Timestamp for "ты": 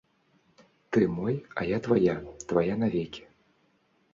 0.89-1.01